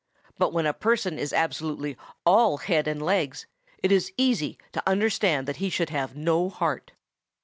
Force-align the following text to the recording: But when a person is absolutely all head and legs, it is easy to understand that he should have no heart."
But 0.35 0.51
when 0.51 0.65
a 0.65 0.73
person 0.73 1.19
is 1.19 1.31
absolutely 1.31 1.95
all 2.25 2.57
head 2.57 2.87
and 2.87 2.99
legs, 3.03 3.45
it 3.83 3.91
is 3.91 4.11
easy 4.17 4.57
to 4.71 4.81
understand 4.89 5.47
that 5.47 5.57
he 5.57 5.69
should 5.69 5.91
have 5.91 6.15
no 6.15 6.49
heart." 6.49 6.93